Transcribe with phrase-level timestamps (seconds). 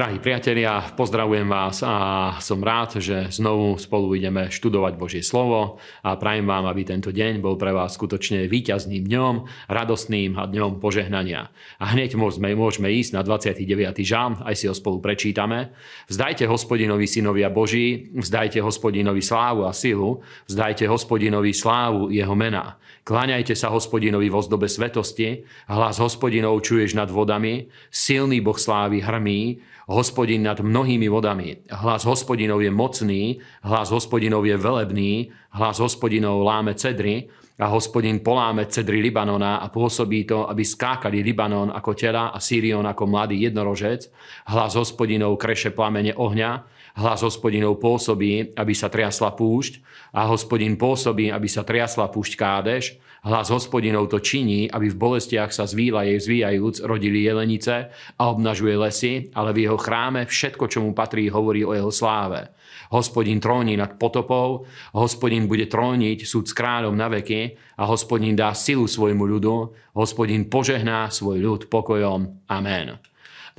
[0.00, 6.16] Drahí priatelia, pozdravujem vás a som rád, že znovu spolu ideme študovať Božie slovo a
[6.16, 9.34] prajem vám, aby tento deň bol pre vás skutočne víťazným dňom,
[9.68, 11.52] radostným a dňom požehnania.
[11.76, 13.60] A hneď môžeme, môžeme ísť na 29.
[14.00, 15.76] žám, aj si ho spolu prečítame.
[16.08, 22.80] Vzdajte hospodinovi synovia Boží, vzdajte hospodinovi slávu a silu, vzdajte hospodinovi slávu jeho mena.
[23.04, 29.60] Kláňajte sa hospodinovi vo zdobe svetosti, hlas hospodinov čuješ nad vodami, silný boh slávy hrmí,
[29.90, 31.66] hospodin nad mnohými vodami.
[31.66, 33.22] Hlas hospodinov je mocný,
[33.66, 37.26] hlas hospodinov je velebný, hlas hospodinov láme cedry
[37.58, 42.86] a hospodin poláme cedry Libanona a pôsobí to, aby skákali Libanon ako tela a Sýrion
[42.86, 44.08] ako mladý jednorožec.
[44.48, 46.50] Hlas hospodinov kreše plamene ohňa,
[46.96, 49.82] hlas hospodinov pôsobí, aby sa triasla púšť
[50.14, 52.84] a hospodin pôsobí, aby sa triasla púšť kádeš
[53.20, 58.80] Hlas hospodinov to činí, aby v bolestiach sa zvíla jej zvíjajúc rodili jelenice a obnažuje
[58.80, 62.48] lesy, ale v jeho chráme všetko, čo mu patrí, hovorí o jeho sláve.
[62.88, 64.64] Hospodin tróni nad potopou,
[64.96, 69.56] hospodin bude tróniť súd s kráľom na veky a hospodin dá silu svojmu ľudu,
[69.92, 72.48] hospodin požehná svoj ľud pokojom.
[72.48, 73.09] Amen.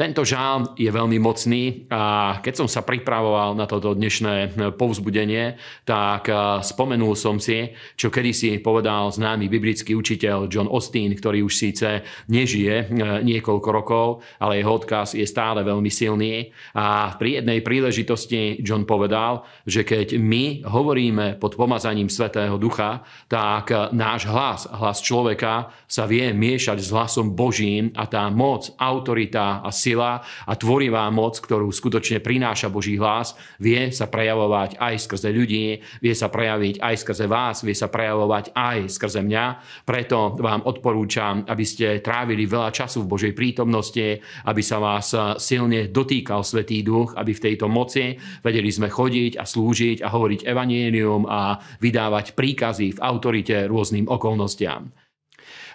[0.02, 6.26] Tento žál je veľmi mocný a keď som sa pripravoval na toto dnešné povzbudenie, tak
[6.26, 12.02] eh, spomenul som si, čo kedysi povedal známy biblický učiteľ John Austin, ktorý už síce
[12.34, 12.88] nežije eh,
[13.22, 16.50] niekoľko rokov, ale jeho odkaz je stále veľmi silný.
[16.74, 23.70] A pri jednej príležitosti John povedal, že keď my hovoríme pod pomazaním Svetého Ducha, tak
[23.70, 29.62] eh, náš hlas, hlas človeka sa vie miešať s hlasom Božím a tá moc, autorita
[29.62, 35.30] a sila a tvorivá moc, ktorú skutočne prináša Boží hlas, vie sa prejavovať aj skrze
[35.34, 39.46] ľudí, vie sa prejaviť aj skrze vás, vie sa prejavovať aj skrze mňa.
[39.84, 45.90] Preto vám odporúčam, aby ste trávili veľa času v Božej prítomnosti, aby sa vás silne
[45.90, 51.26] dotýkal Svetý Duch, aby v tejto moci vedeli sme chodiť a slúžiť a hovoriť evanielium
[51.26, 54.94] a vydávať príkazy v autorite rôznym okolnostiam.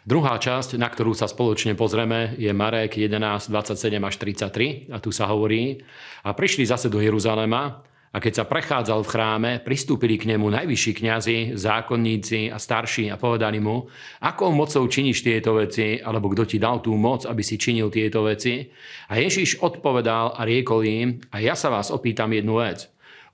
[0.06, 4.94] Druhá časť, na ktorú sa spoločne pozrieme, je Marek 11, 27 až 33.
[4.94, 5.82] A tu sa hovorí,
[6.22, 7.82] a prišli zase do Jeruzalema,
[8.14, 13.18] a keď sa prechádzal v chráme, pristúpili k nemu najvyšší kňazi, zákonníci a starší a
[13.18, 13.90] povedali mu,
[14.22, 18.22] akou mocou činíš tieto veci, alebo kto ti dal tú moc, aby si činil tieto
[18.22, 18.62] veci.
[19.10, 22.86] A Ježiš odpovedal a riekol im, a ja sa vás opýtam jednu vec.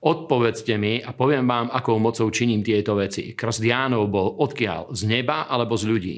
[0.03, 3.31] Odpovedzte mi a poviem vám, akou mocou činím tieto veci.
[3.31, 4.91] Krst Jánov bol odkiaľ?
[4.91, 6.17] Z neba alebo z ľudí?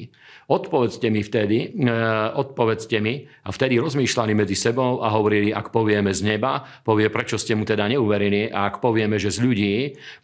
[0.50, 1.94] Odpovedzte mi vtedy, e,
[2.34, 7.38] odpovedzte mi a vtedy rozmýšľali medzi sebou a hovorili, ak povieme z neba, povie, prečo
[7.38, 9.74] ste mu teda neuverili a ak povieme, že z ľudí,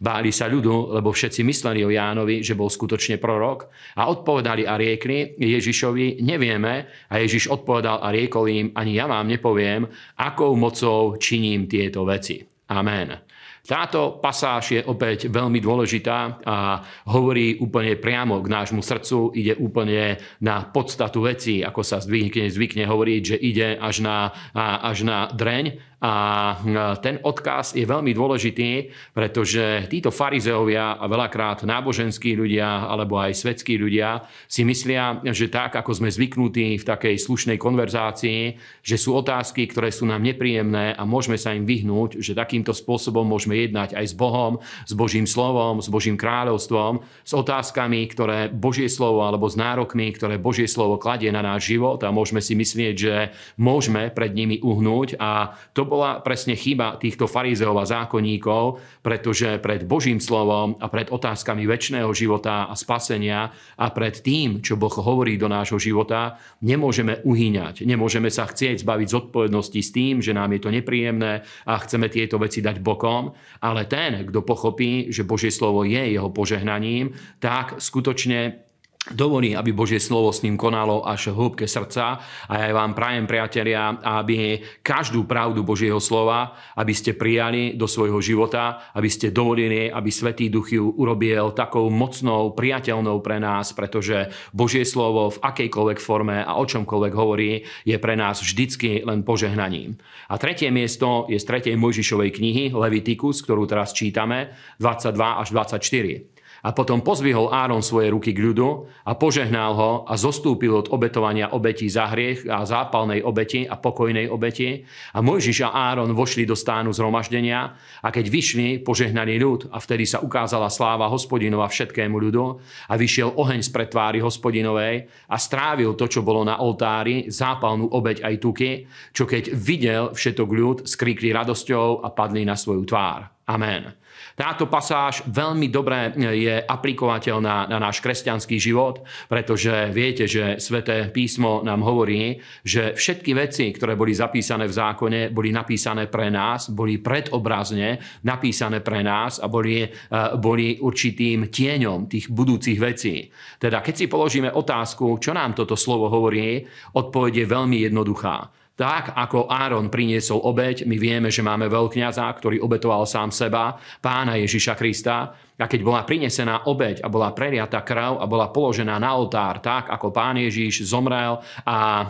[0.02, 4.74] báli sa ľudu, lebo všetci mysleli o Jánovi, že bol skutočne prorok a odpovedali a
[4.74, 9.86] riekli Ježišovi, nevieme a Ježiš odpovedal a riekol im, ani ja vám nepoviem,
[10.18, 12.42] akou mocou činím tieto veci.
[12.66, 13.31] Amen.
[13.62, 20.18] Táto pasáž je opäť veľmi dôležitá a hovorí úplne priamo k nášmu srdcu, ide úplne
[20.42, 24.34] na podstatu veci, ako sa zvykne, zvykne hovoriť, že ide až na,
[24.82, 25.94] až na dreň.
[26.02, 26.58] A
[26.98, 33.78] ten odkaz je veľmi dôležitý, pretože títo farizeovia a veľakrát náboženskí ľudia alebo aj svetskí
[33.78, 39.70] ľudia si myslia, že tak, ako sme zvyknutí v takej slušnej konverzácii, že sú otázky,
[39.70, 44.06] ktoré sú nám nepríjemné a môžeme sa im vyhnúť, že takýmto spôsobom môžeme jednať aj
[44.10, 44.58] s Bohom,
[44.88, 50.40] s Božím slovom, s Božím kráľovstvom, s otázkami, ktoré Božie slovo alebo s nárokmi, ktoré
[50.40, 53.14] Božie slovo kladie na náš život a môžeme si myslieť, že
[53.60, 59.84] môžeme pred nimi uhnúť a to bola presne chyba týchto farizeov a zákonníkov, pretože pred
[59.84, 65.36] Božím slovom a pred otázkami väčšného života a spasenia a pred tým, čo Boh hovorí
[65.36, 67.84] do nášho života, nemôžeme uhýňať.
[67.84, 72.38] Nemôžeme sa chcieť zbaviť zodpovednosti s tým, že nám je to nepríjemné a chceme tieto
[72.38, 78.71] veci dať bokom, ale ten, kto pochopí, že Božie slovo je jeho požehnaním, tak skutočne
[79.10, 82.22] dovolí, aby Božie slovo s ním konalo až v hĺbke srdca.
[82.46, 88.22] A ja vám prajem, priatelia, aby každú pravdu Božieho slova, aby ste prijali do svojho
[88.22, 94.30] života, aby ste dovolili, aby Svetý Duch ju urobil takou mocnou, priateľnou pre nás, pretože
[94.54, 99.98] Božie slovo v akejkoľvek forme a o čomkoľvek hovorí, je pre nás vždycky len požehnaním.
[100.30, 106.31] A tretie miesto je z tretej Mojžišovej knihy Levitikus, ktorú teraz čítame, 22 až 24.
[106.62, 111.50] A potom pozvihol Áron svoje ruky k ľudu a požehnal ho a zostúpil od obetovania
[111.50, 114.86] obetí za hriech a zápalnej obeti a pokojnej obeti.
[115.10, 120.06] A Mojžiš a Áron vošli do stánu zhromaždenia a keď vyšli, požehnali ľud a vtedy
[120.06, 126.06] sa ukázala sláva hospodinova všetkému ľudu a vyšiel oheň z pretváry hospodinovej a strávil to,
[126.06, 128.70] čo bolo na oltári, zápalnú obeť aj tuky,
[129.10, 133.41] čo keď videl všetok ľud, skríkli radosťou a padli na svoju tvár.
[133.50, 134.02] Amen.
[134.32, 141.60] Táto pasáž veľmi dobre je aplikovateľná na náš kresťanský život, pretože viete, že sväté písmo
[141.60, 147.02] nám hovorí, že všetky veci, ktoré boli zapísané v zákone, boli napísané pre nás, boli
[147.02, 149.90] predobrazne napísané pre nás a boli, eh,
[150.38, 153.26] boli určitým tieňom tých budúcich vecí.
[153.58, 156.62] Teda keď si položíme otázku, čo nám toto slovo hovorí,
[156.94, 162.64] odpoveď je veľmi jednoduchá tak ako Áron priniesol obeď, my vieme, že máme veľkňaza, ktorý
[162.64, 168.18] obetoval sám seba, pána Ježiša Krista, a keď bola prinesená obeď a bola preliata krv
[168.18, 171.38] a bola položená na oltár, tak ako pán Ježíš zomrel
[171.68, 172.08] a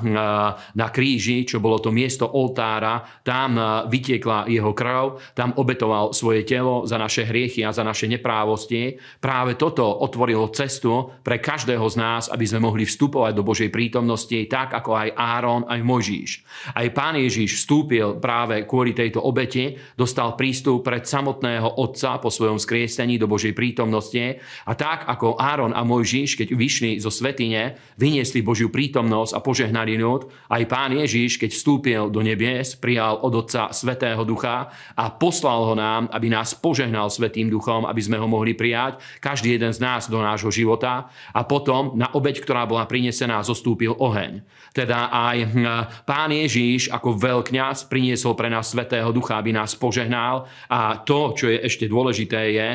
[0.72, 3.58] na kríži, čo bolo to miesto oltára, tam
[3.90, 8.96] vytiekla jeho krv, tam obetoval svoje telo za naše hriechy a za naše neprávosti.
[9.18, 14.38] Práve toto otvorilo cestu pre každého z nás, aby sme mohli vstupovať do Božej prítomnosti,
[14.46, 16.30] tak ako aj Áron, aj Mojžíš.
[16.72, 22.56] Aj pán Ježíš vstúpil práve kvôli tejto obeti, dostal prístup pred samotného Otca po svojom
[22.56, 24.36] skriesení do Božej prítomnosti.
[24.68, 29.96] A tak ako Áron a Mojžiš, keď vyšli zo svetine, vyniesli Božiu prítomnosť a požehnali
[29.96, 35.72] ľud, aj pán Ježiš, keď vstúpil do nebies, prijal od Otca Svetého Ducha a poslal
[35.72, 39.80] ho nám, aby nás požehnal Svetým Duchom, aby sme ho mohli prijať, každý jeden z
[39.80, 41.08] nás do nášho života.
[41.32, 44.44] A potom na obeď, ktorá bola prinesená, zostúpil oheň.
[44.76, 45.64] Teda aj hm,
[46.04, 50.50] pán Ježíš ako veľkňaz priniesol pre nás Svetého Ducha, aby nás požehnal.
[50.68, 52.68] A to, čo je ešte dôležité, je,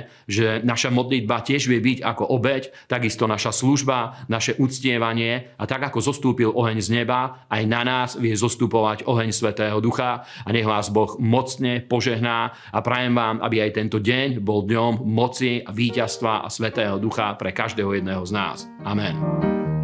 [0.63, 5.99] naša modlitba tiež vie byť ako obeď, takisto naša služba, naše uctievanie a tak ako
[6.01, 10.89] zostúpil oheň z neba, aj na nás vie zostupovať oheň Svetého Ducha a nech vás
[10.89, 16.43] Boh mocne požehná a prajem vám, aby aj tento deň bol dňom moci a víťazstva
[16.43, 18.57] a Svetého Ducha pre každého jedného z nás.
[18.83, 19.76] Amen.